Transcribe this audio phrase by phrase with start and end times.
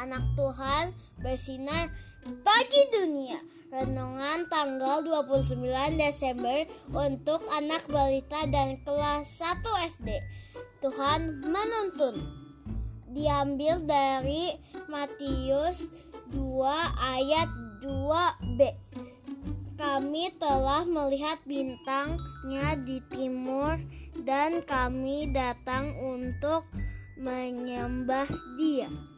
[0.00, 0.84] anak Tuhan
[1.20, 1.92] bersinar
[2.44, 3.38] bagi dunia.
[3.70, 5.62] Renungan tanggal 29
[5.94, 10.08] Desember untuk anak balita dan kelas 1 SD.
[10.82, 12.18] Tuhan menuntun.
[13.14, 14.50] Diambil dari
[14.90, 15.86] Matius
[16.34, 16.66] 2
[16.98, 17.48] ayat
[17.86, 18.60] 2b.
[19.78, 23.78] Kami telah melihat bintangnya di timur
[24.26, 26.66] dan kami datang untuk
[27.16, 28.28] menyembah
[28.60, 29.09] dia.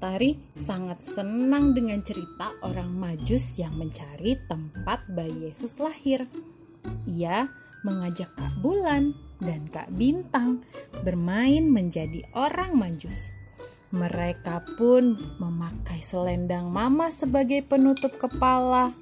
[0.00, 6.24] Mentari sangat senang dengan cerita orang Majus yang mencari tempat bayi Yesus lahir.
[7.04, 7.44] Ia
[7.84, 9.12] mengajak Kak Bulan
[9.44, 10.64] dan Kak Bintang
[11.04, 13.28] bermain menjadi orang Majus.
[13.92, 18.96] Mereka pun memakai selendang mama sebagai penutup kepala.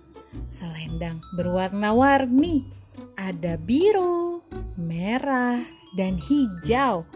[0.50, 2.66] Selendang berwarna-warni,
[3.14, 4.42] ada biru,
[4.74, 5.62] merah,
[5.94, 7.06] dan hijau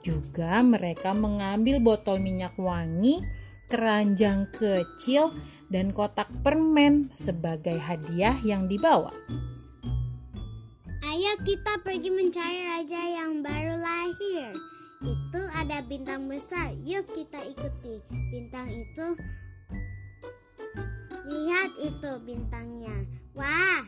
[0.00, 3.20] juga mereka mengambil botol minyak wangi,
[3.68, 5.32] keranjang kecil,
[5.70, 9.14] dan kotak permen sebagai hadiah yang dibawa.
[11.06, 14.52] Ayo kita pergi mencari raja yang baru lahir.
[15.00, 16.76] Itu ada bintang besar.
[16.84, 18.04] Yuk kita ikuti.
[18.30, 19.16] Bintang itu
[21.30, 23.06] Lihat itu bintangnya.
[23.38, 23.86] Wah,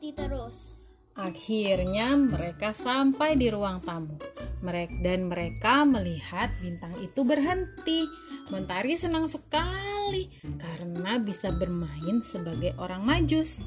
[0.00, 0.56] kita ikuti terus.
[1.20, 4.16] Akhirnya mereka sampai di ruang tamu.
[4.64, 8.08] Mereka dan mereka melihat bintang itu berhenti.
[8.48, 13.60] Mentari senang sekali karena bisa bermain sebagai orang majus.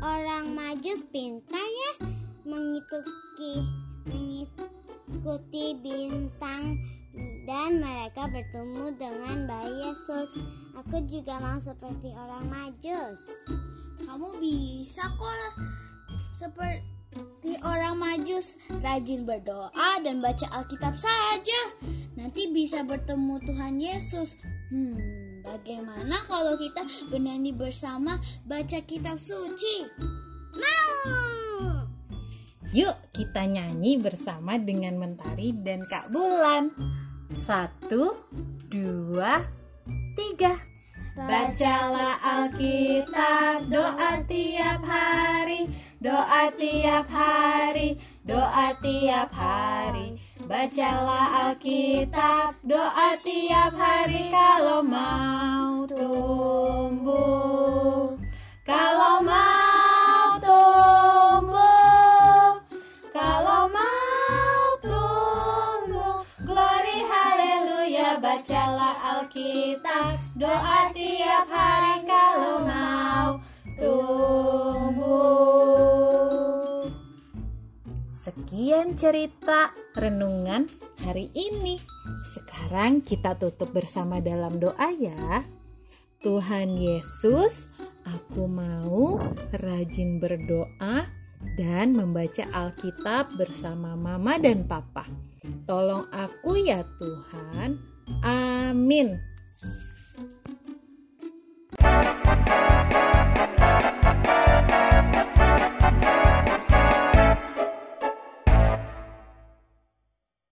[0.00, 1.92] Orang majus pintar ya
[2.48, 3.54] mengikuti
[4.08, 6.64] mengikuti bintang
[7.44, 10.40] dan mereka bertemu dengan bayi Yesus.
[10.80, 13.44] Aku juga mau seperti orang majus.
[14.02, 15.34] Kamu bisa kok
[16.38, 21.60] seperti orang majus, rajin berdoa dan baca Alkitab saja.
[22.14, 24.38] Nanti bisa bertemu Tuhan Yesus.
[24.68, 24.98] Hmm,
[25.42, 29.86] bagaimana kalau kita bernyanyi bersama baca kitab suci?
[30.54, 31.88] Mau!
[32.76, 36.68] Yuk kita nyanyi bersama dengan Mentari dan Kak Bulan.
[37.32, 38.12] Satu,
[38.68, 39.40] dua,
[40.12, 40.67] tiga.
[41.58, 45.66] Bacalah Alkitab, doa tiap hari,
[45.98, 50.22] doa tiap hari, doa tiap hari.
[50.46, 55.17] Bacalah Alkitab, doa tiap hari kalau mau
[68.98, 73.38] Alkitab, doa tiap hari kalau mau
[73.78, 74.98] tumbuh.
[78.10, 80.66] Sekian cerita renungan
[80.98, 81.78] hari ini.
[82.34, 85.46] Sekarang kita tutup bersama dalam doa ya.
[86.18, 87.70] Tuhan Yesus,
[88.02, 89.22] aku mau
[89.62, 91.06] rajin berdoa
[91.54, 95.06] dan membaca Alkitab bersama Mama dan Papa.
[95.70, 97.97] Tolong aku ya Tuhan.
[98.22, 99.20] Amin.